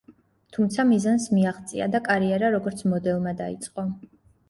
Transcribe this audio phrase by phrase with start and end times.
[0.55, 3.91] თუმცა მიზანს მიაღწია და კარიერა როგორც მოდელმა დაიწყო.